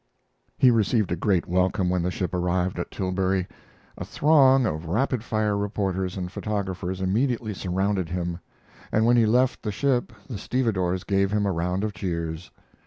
[0.57, 3.45] He received a great welcome when the ship arrived at Tilbury.
[3.99, 8.39] A throng of rapid fire reporters and photographers immediately surrounded him,
[8.91, 12.49] and when he left the ship the stevedores gave him a round of cheers.